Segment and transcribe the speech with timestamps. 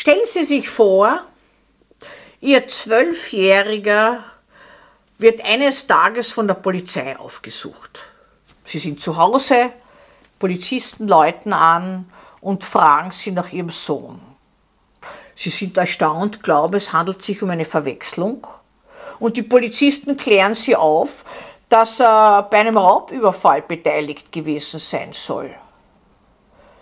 [0.00, 1.22] Stellen Sie sich vor,
[2.40, 4.22] Ihr Zwölfjähriger
[5.18, 8.02] wird eines Tages von der Polizei aufgesucht.
[8.62, 9.72] Sie sind zu Hause,
[10.38, 12.08] Polizisten läuten an
[12.40, 14.20] und fragen Sie nach Ihrem Sohn.
[15.34, 18.46] Sie sind erstaunt, glauben, es handelt sich um eine Verwechslung.
[19.18, 21.24] Und die Polizisten klären Sie auf,
[21.68, 25.56] dass er bei einem Raubüberfall beteiligt gewesen sein soll.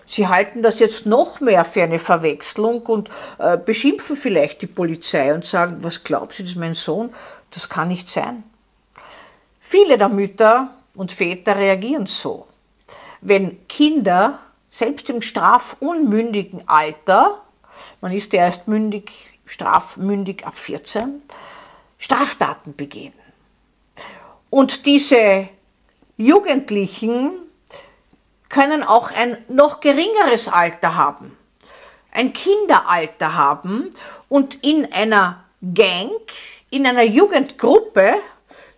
[0.07, 5.35] Sie halten das jetzt noch mehr für eine Verwechslung und äh, beschimpfen vielleicht die Polizei
[5.35, 7.13] und sagen, was glaubt sie, das ist mein Sohn?
[7.51, 8.45] Das kann nicht sein.
[9.59, 12.47] Viele der Mütter und Väter reagieren so.
[13.21, 14.39] Wenn Kinder,
[14.71, 17.43] selbst im strafunmündigen Alter,
[18.01, 19.11] man ist ja erst mündig,
[19.45, 21.23] strafmündig ab 14,
[21.99, 23.15] Straftaten begehen.
[24.51, 25.49] Und diese
[26.17, 27.46] Jugendlichen
[28.57, 31.37] können auch ein noch geringeres Alter haben,
[32.11, 33.91] ein Kinderalter haben
[34.31, 36.11] und in einer Gang,
[36.71, 38.15] in einer Jugendgruppe,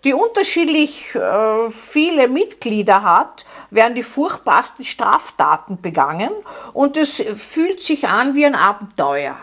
[0.02, 6.32] die unterschiedlich äh, viele Mitglieder hat, werden die furchtbarsten Straftaten begangen
[6.72, 9.36] und es fühlt sich an wie ein Abenteuer.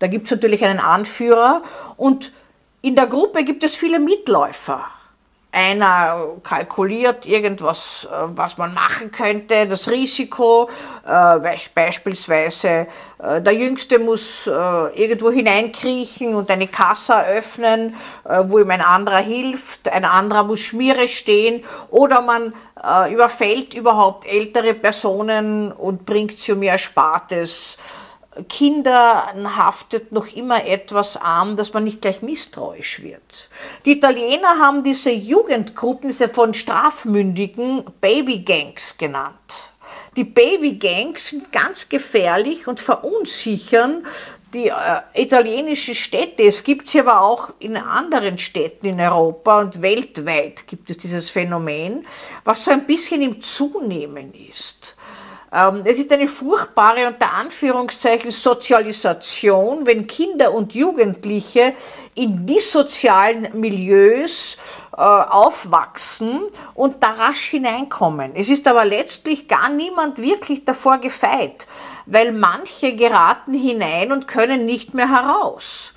[0.00, 1.62] Da gibt es natürlich einen Anführer
[1.96, 2.32] und
[2.82, 4.84] in der Gruppe gibt es viele Mitläufer.
[5.50, 10.68] Einer kalkuliert irgendwas, äh, was man machen könnte, das Risiko,
[11.06, 12.86] äh, beispielsweise
[13.18, 17.94] äh, der Jüngste muss irgendwo hineinkriechen und eine Kasse öffnen,
[18.44, 22.52] wo ihm ein anderer hilft, ein anderer muss Schmiere stehen oder man
[23.10, 27.76] überfällt überhaupt ältere Personen und bringt sie um ihr Erspartes
[28.48, 33.48] Kindern haftet noch immer etwas an, dass man nicht gleich misstrauisch wird.
[33.84, 39.34] Die Italiener haben diese Jugendgruppen, diese von Strafmündigen Babygangs genannt.
[40.16, 44.04] Die Babygangs sind ganz gefährlich und verunsichern
[44.52, 46.44] die äh, italienischen Städte.
[46.44, 51.30] Es gibt sie aber auch in anderen Städten in Europa und weltweit gibt es dieses
[51.30, 52.06] Phänomen,
[52.44, 54.96] was so ein bisschen im Zunehmen ist.
[55.52, 61.72] Ähm, es ist eine furchtbare unter Anführungszeichen Sozialisation, wenn Kinder und Jugendliche
[62.14, 64.58] in dissozialen Milieus
[64.92, 66.40] äh, aufwachsen
[66.74, 68.36] und da rasch hineinkommen.
[68.36, 71.66] Es ist aber letztlich gar niemand wirklich davor gefeit,
[72.04, 75.94] weil manche geraten hinein und können nicht mehr heraus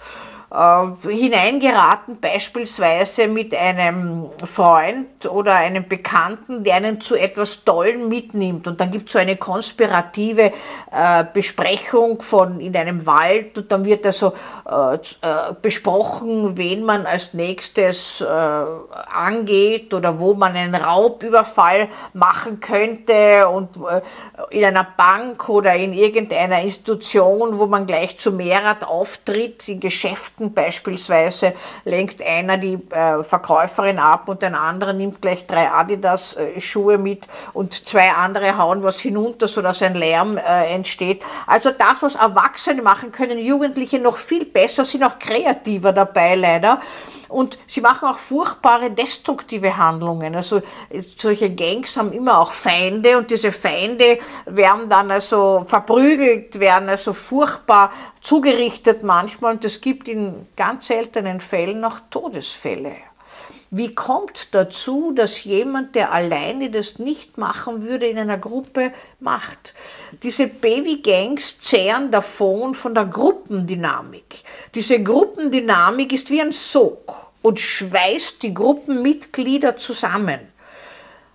[0.53, 8.67] hineingeraten, beispielsweise mit einem Freund oder einem Bekannten, der einen zu etwas Tollen mitnimmt.
[8.67, 10.51] Und dann gibt es so eine konspirative
[10.91, 14.33] äh, Besprechung von in einem Wald und dann wird also
[14.69, 22.59] äh, äh, besprochen, wen man als nächstes äh, angeht oder wo man einen Raubüberfall machen
[22.59, 24.01] könnte und äh,
[24.49, 30.40] in einer Bank oder in irgendeiner Institution, wo man gleich zu Mehrat auftritt, in Geschäften
[30.41, 31.53] Produkten beispielsweise
[31.85, 37.73] lenkt einer die äh, Verkäuferin ab und ein anderer nimmt gleich drei Adidas-Schuhe mit und
[37.73, 41.23] zwei andere hauen was hinunter, sodass ein Lärm äh, entsteht.
[41.47, 46.79] Also das, was Erwachsene machen können, Jugendliche noch viel besser, sind auch kreativer dabei leider.
[47.31, 50.35] Und sie machen auch furchtbare destruktive Handlungen.
[50.35, 50.61] Also
[51.17, 57.13] solche Gangs haben immer auch Feinde und diese Feinde werden dann also verprügelt, werden also
[57.13, 63.10] furchtbar zugerichtet manchmal und es gibt in ganz seltenen Fällen auch Todesfälle.
[63.73, 69.73] Wie kommt dazu, dass jemand, der alleine das nicht machen würde, in einer Gruppe macht?
[70.23, 74.43] Diese Baby-Gangs zehren davon von der Gruppendynamik.
[74.75, 80.50] Diese Gruppendynamik ist wie ein Sog und schweißt die Gruppenmitglieder zusammen.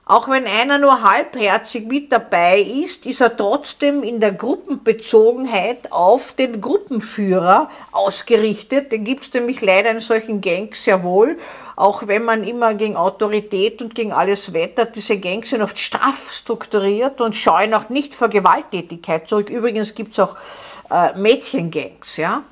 [0.08, 6.30] Auch wenn einer nur halbherzig mit dabei ist, ist er trotzdem in der Gruppenbezogenheit auf
[6.30, 8.92] den Gruppenführer ausgerichtet.
[8.92, 11.36] Den gibt es nämlich leider in solchen Gangs sehr wohl.
[11.74, 16.32] Auch wenn man immer gegen Autorität und gegen alles wettert, diese Gangs sind oft straff
[16.32, 19.50] strukturiert und scheuen auch nicht vor Gewalttätigkeit zurück.
[19.50, 20.36] Übrigens gibt es auch
[20.88, 22.44] äh, Mädchengangs, ja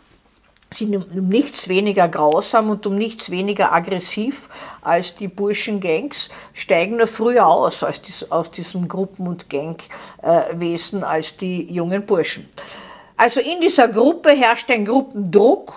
[0.72, 4.48] sind um nichts weniger grausam und um nichts weniger aggressiv
[4.82, 11.36] als die Burschengangs, steigen nur früher aus, dies, aus diesem Gruppen- und Gangwesen äh, als
[11.36, 12.48] die jungen Burschen.
[13.16, 15.72] Also in dieser Gruppe herrscht ein Gruppendruck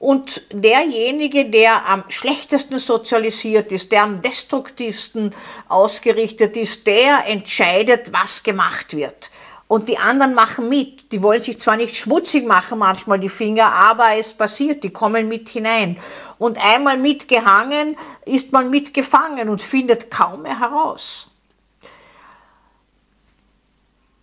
[0.00, 5.32] und derjenige, der am schlechtesten sozialisiert ist, der am destruktivsten
[5.68, 9.30] ausgerichtet ist, der entscheidet, was gemacht wird
[9.72, 11.12] und die anderen machen mit.
[11.12, 15.28] Die wollen sich zwar nicht schmutzig machen manchmal die Finger, aber es passiert, die kommen
[15.28, 15.98] mit hinein.
[16.36, 17.96] Und einmal mitgehangen
[18.26, 21.28] ist man mitgefangen und findet kaum mehr heraus.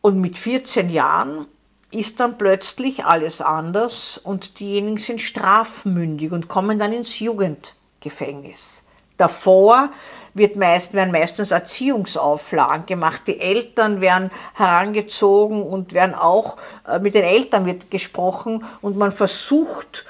[0.02, 1.48] Und mit 14 Jahren
[1.90, 8.84] ist dann plötzlich alles anders und diejenigen sind strafmündig und kommen dann ins Jugendgefängnis.
[9.18, 9.90] Davor
[10.40, 13.22] wird meist, werden meistens Erziehungsauflagen gemacht.
[13.28, 16.58] Die Eltern werden herangezogen und werden auch
[16.88, 20.06] äh, mit den Eltern wird gesprochen und man versucht,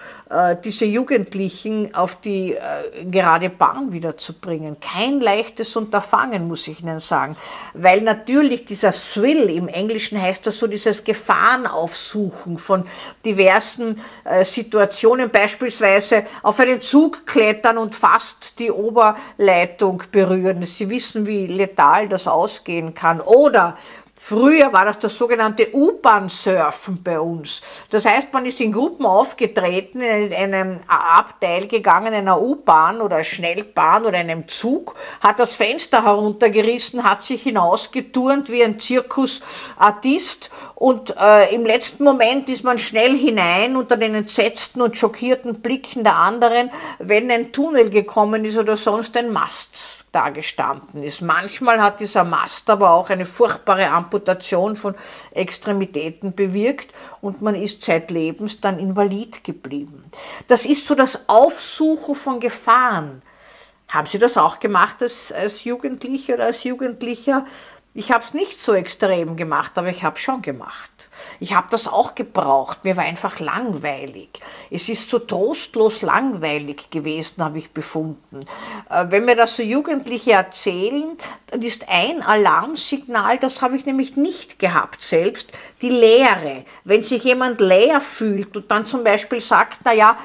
[0.64, 4.80] diese Jugendlichen auf die äh, gerade Bahn wiederzubringen.
[4.80, 7.36] Kein leichtes Unterfangen, muss ich Ihnen sagen,
[7.74, 12.84] weil natürlich dieser Thrill, im Englischen heißt das so dieses Gefahrenaufsuchen von
[13.26, 20.64] diversen äh, Situationen, beispielsweise auf einen Zug klettern und fast die Oberleitung berühren.
[20.64, 23.20] Sie wissen, wie letal das ausgehen kann.
[23.20, 23.78] Oder
[24.22, 27.62] Früher war das das sogenannte U-Bahn-Surfen bei uns.
[27.90, 34.06] Das heißt, man ist in Gruppen aufgetreten, in einem Abteil gegangen, einer U-Bahn oder Schnellbahn
[34.06, 41.56] oder einem Zug, hat das Fenster heruntergerissen, hat sich hinausgeturnt wie ein Zirkusartist und äh,
[41.56, 46.72] im letzten Moment ist man schnell hinein unter den entsetzten und schockierten Blicken der anderen,
[47.00, 51.22] wenn ein Tunnel gekommen ist oder sonst ein Mast dagestanden ist.
[51.22, 54.96] Manchmal hat dieser Mast aber auch eine furchtbare Amputation von
[55.32, 60.04] Extremitäten bewirkt und man ist zeitlebens dann invalid geblieben.
[60.48, 63.22] Das ist so das Aufsuchen von Gefahren.
[63.88, 67.46] Haben Sie das auch gemacht als, als Jugendlicher oder als Jugendlicher?
[68.00, 71.10] Ich habe es nicht so extrem gemacht, aber ich habe schon gemacht.
[71.42, 72.86] Ich habe das auch gebraucht.
[72.86, 74.40] Mir war einfach langweilig.
[74.72, 78.46] Es ist so trostlos langweilig gewesen, habe ich befunden.
[78.90, 81.18] Äh, wenn mir das so Jugendliche erzählen,
[81.48, 85.52] dann ist ein Alarmsignal, das habe ich nämlich nicht gehabt selbst,
[85.82, 86.64] die Leere.
[86.86, 90.18] Wenn sich jemand leer fühlt und dann zum Beispiel sagt, na ja,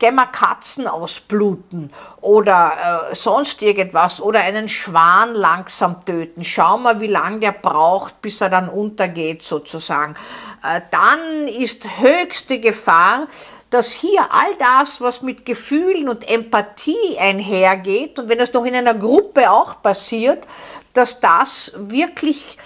[0.00, 6.42] gehen wir Katzen ausbluten oder äh, sonst irgendwas oder einen Schwan langsam töten.
[6.42, 10.16] Schau mal, wie lange der braucht, bis er dann untergeht sozusagen.
[10.64, 13.28] Äh, dann ist höchste Gefahr,
[13.68, 18.74] dass hier all das, was mit Gefühlen und Empathie einhergeht, und wenn das doch in
[18.74, 20.44] einer Gruppe auch passiert,
[20.92, 22.56] dass das wirklich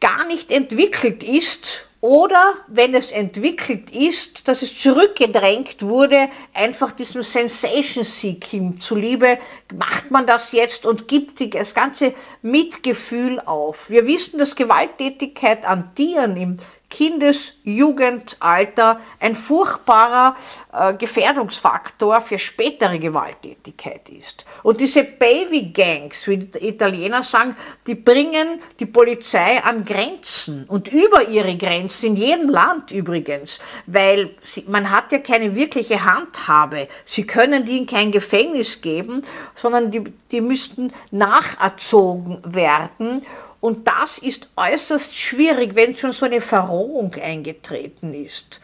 [0.00, 7.22] gar nicht entwickelt ist oder wenn es entwickelt ist, dass es zurückgedrängt wurde, einfach diesem
[7.22, 9.38] Sensation Seeking zuliebe,
[9.78, 12.12] macht man das jetzt und gibt das ganze
[12.42, 13.88] Mitgefühl auf.
[13.88, 16.56] Wir wissen, dass Gewalttätigkeit an Tieren im
[16.92, 20.36] Kindes-, Jugendalter ein furchtbarer
[20.72, 24.44] äh, Gefährdungsfaktor für spätere Gewalttätigkeit ist.
[24.62, 27.56] Und diese Baby-Gangs, wie die Italiener sagen,
[27.86, 34.36] die bringen die Polizei an Grenzen und über ihre Grenzen, in jedem Land übrigens, weil
[34.42, 36.88] sie, man hat ja keine wirkliche Handhabe.
[37.06, 39.22] Sie können die in kein Gefängnis geben,
[39.54, 43.24] sondern die, die müssten nacherzogen werden
[43.62, 48.60] und das ist äußerst schwierig, wenn schon so eine Verrohung eingetreten ist.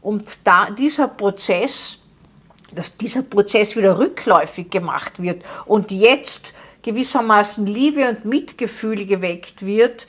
[0.00, 1.98] Und da dieser Prozess,
[2.72, 10.06] dass dieser Prozess wieder rückläufig gemacht wird und jetzt gewissermaßen Liebe und Mitgefühl geweckt wird,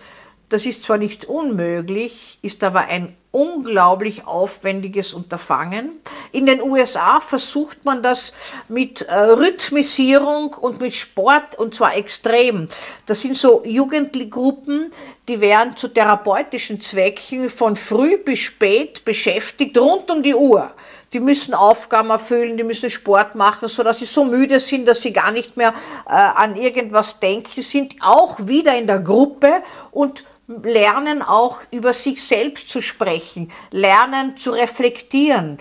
[0.50, 6.00] das ist zwar nicht unmöglich, ist aber ein unglaublich aufwendiges Unterfangen.
[6.32, 8.34] In den USA versucht man das
[8.68, 12.68] mit äh, Rhythmisierung und mit Sport und zwar extrem.
[13.06, 14.92] Das sind so Jugendgruppen,
[15.28, 20.72] die werden zu therapeutischen Zwecken von früh bis spät beschäftigt, rund um die Uhr.
[21.14, 25.14] Die müssen Aufgaben erfüllen, die müssen Sport machen, sodass sie so müde sind, dass sie
[25.14, 25.74] gar nicht mehr
[26.06, 32.24] äh, an irgendwas denken, sind auch wieder in der Gruppe und lernen auch über sich
[32.24, 35.58] selbst zu sprechen, lernen zu reflektieren.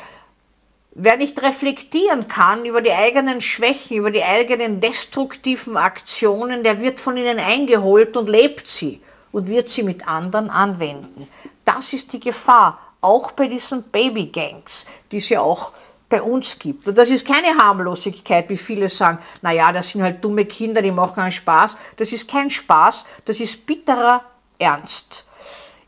[0.92, 7.00] Wer nicht reflektieren kann über die eigenen Schwächen, über die eigenen destruktiven Aktionen, der wird
[7.00, 9.02] von ihnen eingeholt und lebt sie
[9.32, 11.28] und wird sie mit anderen anwenden.
[11.64, 15.72] Das ist die Gefahr, auch bei diesen Babygangs, die es ja auch
[16.08, 16.86] bei uns gibt.
[16.86, 20.92] Und das ist keine Harmlosigkeit, wie viele sagen, naja, das sind halt dumme Kinder, die
[20.92, 21.76] machen einen Spaß.
[21.96, 24.24] Das ist kein Spaß, das ist bitterer
[24.58, 25.24] ernst.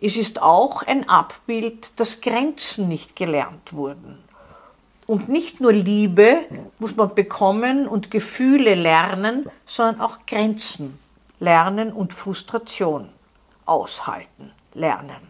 [0.01, 4.23] Es ist auch ein Abbild, dass Grenzen nicht gelernt wurden.
[5.07, 6.45] Und nicht nur Liebe
[6.79, 10.99] muss man bekommen und Gefühle lernen, sondern auch Grenzen
[11.41, 13.09] lernen und Frustration
[13.65, 15.29] aushalten lernen.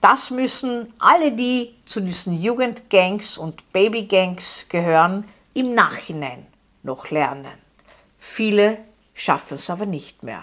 [0.00, 6.46] Das müssen alle, die zu diesen Jugendgangs und Babygangs gehören, im Nachhinein
[6.82, 7.58] noch lernen.
[8.18, 8.78] Viele
[9.14, 10.32] schaffen es aber nicht mehr.